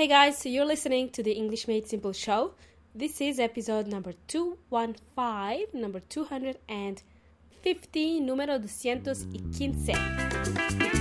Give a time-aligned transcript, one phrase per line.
[0.00, 2.54] Hey guys, so you're listening to the English Made Simple show.
[2.94, 10.99] This is episode number 215, number 250, número 215.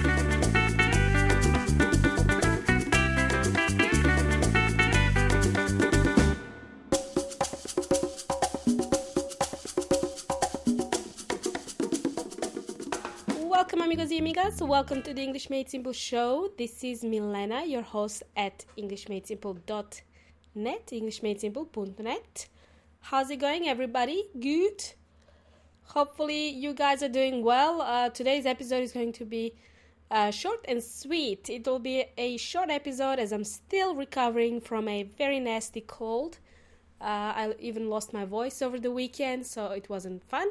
[13.69, 14.67] Welcome, amigos y amigas.
[14.67, 16.49] Welcome to the English Made Simple show.
[16.57, 22.47] This is Milena, your host at EnglishMadeSimple.net, EnglishMadeSimple.net.
[22.99, 24.25] How's it going, everybody?
[24.39, 24.83] Good?
[25.83, 27.83] Hopefully, you guys are doing well.
[27.83, 29.53] Uh, today's episode is going to be
[30.09, 31.47] uh, short and sweet.
[31.47, 36.39] It will be a short episode as I'm still recovering from a very nasty cold.
[36.99, 40.49] Uh, I even lost my voice over the weekend, so it wasn't fun.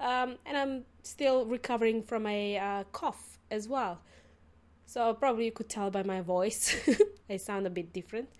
[0.00, 4.00] Um, and I'm still recovering from a uh, cough as well.
[4.86, 6.74] So probably you could tell by my voice,
[7.30, 8.30] I sound a bit different.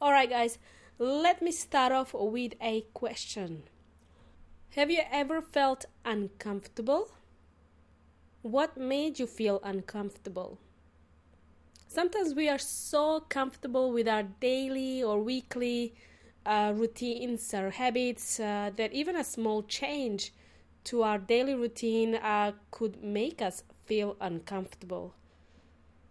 [0.00, 0.58] All right, guys,
[0.98, 3.64] let me start off with a question.
[4.76, 7.10] Have you ever felt uncomfortable?
[8.42, 10.58] What made you feel uncomfortable?
[11.86, 15.94] Sometimes we are so comfortable with our daily or weekly
[16.46, 20.32] uh, routines or habits uh, that even a small change
[20.84, 25.14] to our daily routine uh, could make us feel uncomfortable.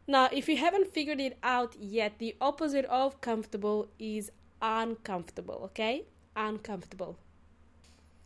[0.07, 4.31] Now, if you haven't figured it out yet, the opposite of comfortable is
[4.61, 6.05] uncomfortable, okay?
[6.35, 7.17] Uncomfortable.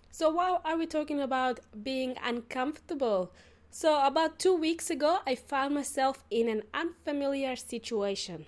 [0.10, 3.34] So, why are we talking about being uncomfortable?
[3.70, 8.46] So, about two weeks ago, I found myself in an unfamiliar situation.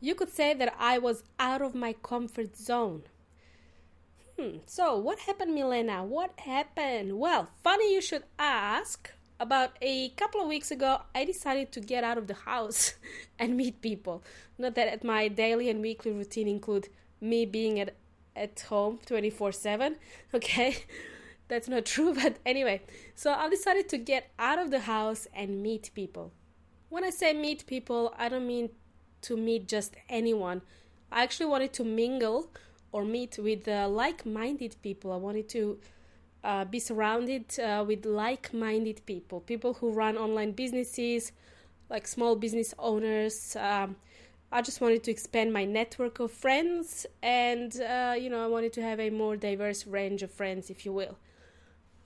[0.00, 3.04] You could say that I was out of my comfort zone.
[4.38, 6.04] Hmm, so what happened, Milena?
[6.04, 7.18] What happened?
[7.18, 9.10] Well, funny you should ask.
[9.40, 12.94] About a couple of weeks ago, I decided to get out of the house
[13.38, 14.22] and meet people.
[14.58, 16.88] Not that at my daily and weekly routine include
[17.20, 17.94] me being at,
[18.36, 19.96] at home 24 7,
[20.34, 20.84] okay?
[21.48, 22.82] That's not true, but anyway.
[23.16, 26.32] So I decided to get out of the house and meet people.
[26.90, 28.70] When I say meet people, I don't mean
[29.22, 30.62] to meet just anyone.
[31.10, 32.50] I actually wanted to mingle
[32.92, 35.12] or meet with uh, like-minded people.
[35.12, 35.78] I wanted to
[36.44, 41.32] uh, be surrounded uh, with like-minded people, people who run online businesses,
[41.90, 43.56] like small business owners.
[43.56, 43.96] Um,
[44.50, 48.72] I just wanted to expand my network of friends, and uh, you know, I wanted
[48.74, 51.18] to have a more diverse range of friends, if you will.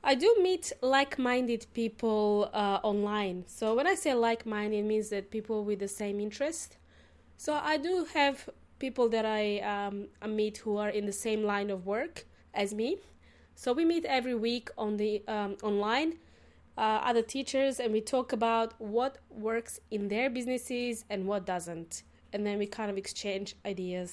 [0.02, 3.44] I do meet like-minded people uh, online.
[3.46, 6.76] So when I say like-minded, it means that people with the same interest.
[7.36, 8.48] So I do have
[8.86, 9.44] people that I,
[9.74, 12.14] um, I meet who are in the same line of work
[12.52, 12.98] as me.
[13.54, 16.10] So we meet every week on the um, online,
[16.76, 22.02] uh, other teachers, and we talk about what works in their businesses and what doesn't,
[22.32, 24.10] and then we kind of exchange ideas.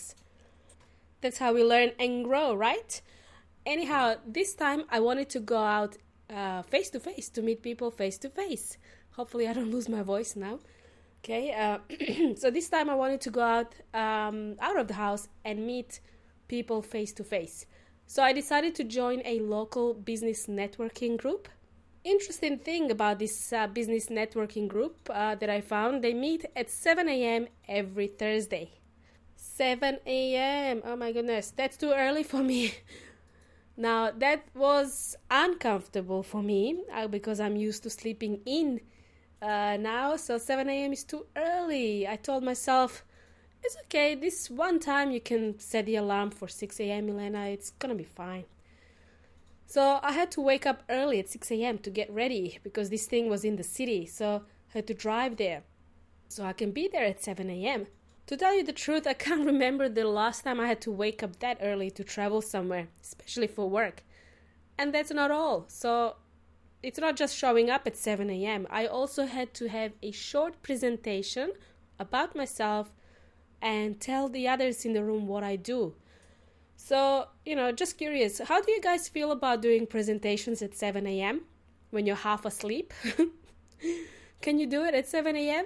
[1.21, 3.01] That's how we learn and grow, right?
[3.65, 4.03] Anyhow,
[4.37, 5.97] this time I wanted to go out
[6.73, 8.77] face to face to meet people face to face.
[9.17, 10.59] Hopefully, I don't lose my voice now.
[11.23, 11.79] Okay, uh,
[12.35, 15.99] so this time I wanted to go out um, out of the house and meet
[16.47, 17.65] people face to face.
[18.07, 21.47] So I decided to join a local business networking group.
[22.03, 26.69] Interesting thing about this uh, business networking group uh, that I found, they meet at
[26.69, 27.47] 7 a.m.
[27.67, 28.71] every Thursday.
[29.35, 30.81] 7 a.m.
[30.85, 32.73] Oh my goodness, that's too early for me.
[33.77, 38.79] now that was uncomfortable for me uh, because I'm used to sleeping in
[39.41, 40.93] uh, now, so 7 a.m.
[40.93, 42.07] is too early.
[42.07, 43.03] I told myself,
[43.63, 47.71] it's okay, this one time you can set the alarm for 6 a.m., Milena, it's
[47.71, 48.45] gonna be fine.
[49.65, 51.77] So I had to wake up early at 6 a.m.
[51.79, 55.37] to get ready because this thing was in the city, so I had to drive
[55.37, 55.63] there.
[56.27, 57.87] So I can be there at 7 a.m.
[58.27, 61.23] To tell you the truth, I can't remember the last time I had to wake
[61.23, 64.03] up that early to travel somewhere, especially for work.
[64.77, 65.65] And that's not all.
[65.67, 66.15] So
[66.81, 68.67] it's not just showing up at 7 a.m.
[68.69, 71.51] I also had to have a short presentation
[71.99, 72.93] about myself
[73.61, 75.95] and tell the others in the room what I do.
[76.77, 81.05] So, you know, just curious, how do you guys feel about doing presentations at 7
[81.05, 81.41] a.m.
[81.89, 82.93] when you're half asleep?
[84.41, 85.65] can you do it at 7 a.m.?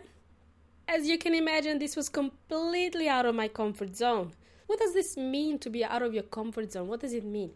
[0.88, 4.34] As you can imagine, this was completely out of my comfort zone.
[4.66, 6.88] What does this mean to be out of your comfort zone?
[6.88, 7.52] What does it mean?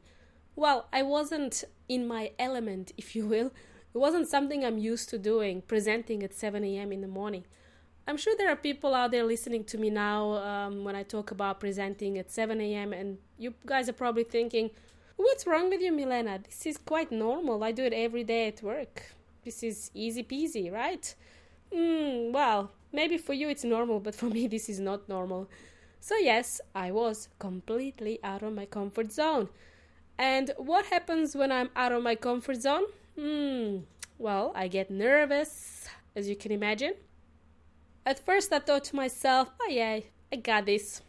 [0.57, 3.51] Well, I wasn't in my element, if you will.
[3.94, 6.92] It wasn't something I'm used to doing, presenting at 7 a.m.
[6.92, 7.45] in the morning.
[8.07, 11.30] I'm sure there are people out there listening to me now um, when I talk
[11.30, 14.71] about presenting at 7 a.m., and you guys are probably thinking,
[15.15, 16.39] What's wrong with you, Milena?
[16.44, 17.63] This is quite normal.
[17.63, 19.03] I do it every day at work.
[19.45, 21.13] This is easy peasy, right?
[21.71, 25.50] Mm, well, maybe for you it's normal, but for me this is not normal.
[26.00, 29.50] So, yes, I was completely out of my comfort zone.
[30.18, 32.84] And what happens when I'm out of my comfort zone?
[33.18, 33.80] Hmm,
[34.18, 36.94] well, I get nervous, as you can imagine.
[38.06, 40.00] At first, I thought to myself, oh, yeah,
[40.31, 41.02] I got this.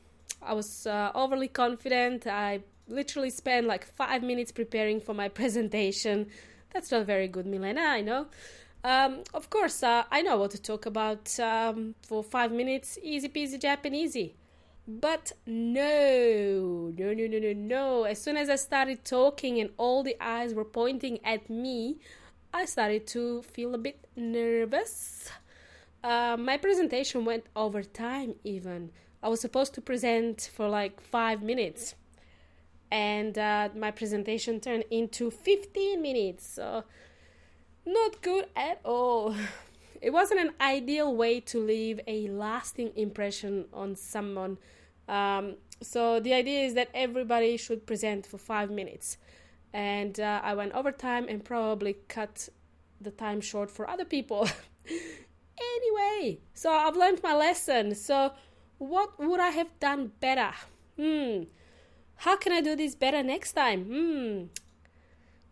[0.42, 2.26] I was uh, overly confident.
[2.26, 6.26] I literally spent like five minutes preparing for my presentation.
[6.72, 8.26] That's not very good, Milena, I know.
[8.84, 13.28] Um, of course, uh, I know what to talk about um, for five minutes, easy
[13.28, 14.16] peasy Japanese.
[14.90, 18.04] But no, no, no, no, no, no.
[18.04, 21.98] As soon as I started talking and all the eyes were pointing at me,
[22.54, 25.28] I started to feel a bit nervous.
[26.02, 28.90] Uh, my presentation went over time, even.
[29.22, 31.94] I was supposed to present for like five minutes,
[32.90, 36.46] and uh, my presentation turned into 15 minutes.
[36.46, 36.84] So,
[37.84, 39.34] not good at all.
[40.00, 44.58] It wasn't an ideal way to leave a lasting impression on someone.
[45.08, 49.16] Um, so, the idea is that everybody should present for five minutes.
[49.72, 52.48] And uh, I went over time and probably cut
[53.00, 54.48] the time short for other people.
[54.88, 57.94] anyway, so I've learned my lesson.
[57.94, 58.32] So,
[58.78, 60.52] what would I have done better?
[60.98, 61.44] Hmm.
[62.16, 63.84] How can I do this better next time?
[63.84, 64.44] Hmm.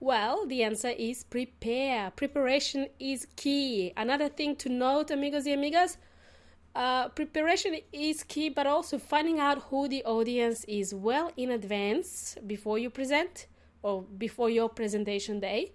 [0.01, 2.11] Well, the answer is prepare.
[2.11, 3.93] Preparation is key.
[3.97, 5.97] Another thing to note, amigos y amigas,
[6.77, 12.37] uh, preparation is key, but also finding out who the audience is well in advance
[12.47, 13.47] before you present
[13.83, 15.73] or before your presentation day.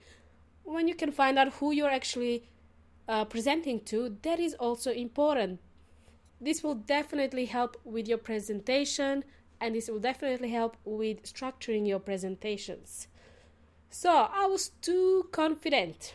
[0.64, 2.48] When you can find out who you're actually
[3.08, 5.60] uh, presenting to, that is also important.
[6.40, 9.24] This will definitely help with your presentation
[9.60, 13.08] and this will definitely help with structuring your presentations.
[13.90, 16.14] So I was too confident.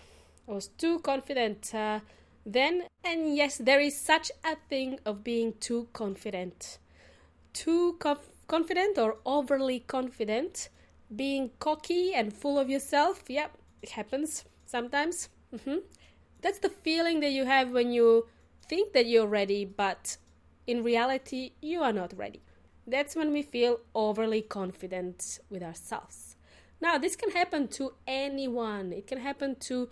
[0.48, 2.00] I was too confident uh,
[2.46, 6.78] then, and yes, there is such a thing of being too confident.
[7.52, 10.68] Too conf- confident or overly confident,
[11.14, 13.24] being cocky and full of yourself.
[13.28, 15.28] Yep, it happens sometimes.
[15.52, 15.78] Mm-hmm.
[16.40, 18.28] That's the feeling that you have when you
[18.68, 20.16] think that you're ready, but
[20.68, 22.42] in reality, you are not ready.
[22.86, 26.36] That's when we feel overly confident with ourselves.
[26.80, 28.92] Now, this can happen to anyone.
[28.92, 29.88] It can happen to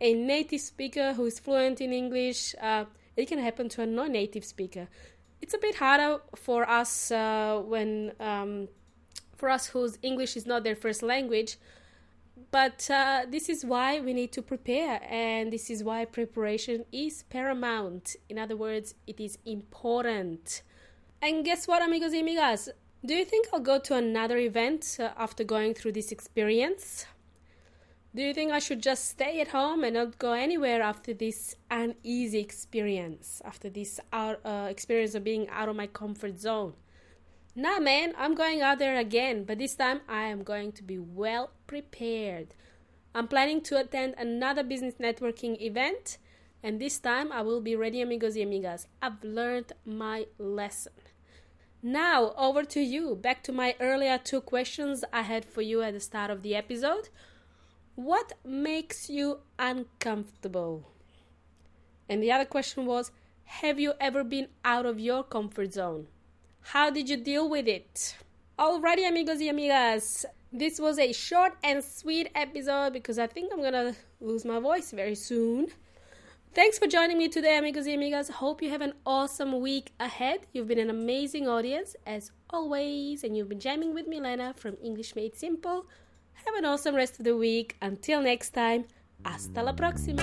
[0.00, 2.54] a native speaker who is fluent in English.
[2.60, 2.84] Uh,
[3.16, 4.88] it can happen to a non native speaker.
[5.40, 8.68] It's a bit harder for us uh, when, um,
[9.36, 11.58] for us whose English is not their first language,
[12.50, 17.24] but uh, this is why we need to prepare, and this is why preparation is
[17.24, 18.16] paramount.
[18.28, 20.62] In other words, it is important.
[21.20, 22.68] And guess what, amigos y amigas?
[23.04, 27.06] Do you think I'll go to another event uh, after going through this experience?
[28.18, 31.54] Do you think I should just stay at home and not go anywhere after this
[31.70, 36.72] uneasy experience, after this out, uh, experience of being out of my comfort zone?
[37.54, 40.98] Nah, man, I'm going out there again, but this time I am going to be
[40.98, 42.56] well prepared.
[43.14, 46.18] I'm planning to attend another business networking event,
[46.60, 48.86] and this time I will be ready, amigos y amigas.
[49.00, 50.94] I've learned my lesson.
[51.84, 53.14] Now, over to you.
[53.14, 56.56] Back to my earlier two questions I had for you at the start of the
[56.56, 57.10] episode.
[57.98, 60.84] What makes you uncomfortable?
[62.08, 63.10] And the other question was
[63.44, 66.06] Have you ever been out of your comfort zone?
[66.60, 68.16] How did you deal with it?
[68.56, 70.24] Alrighty, amigos y amigas.
[70.52, 74.92] This was a short and sweet episode because I think I'm gonna lose my voice
[74.92, 75.66] very soon.
[76.54, 78.30] Thanks for joining me today, amigos y amigas.
[78.30, 80.46] Hope you have an awesome week ahead.
[80.52, 85.16] You've been an amazing audience, as always, and you've been jamming with Milena from English
[85.16, 85.88] Made Simple.
[86.46, 87.76] Have an awesome rest of the week.
[87.80, 88.84] Until next time,
[89.24, 90.22] hasta la próxima.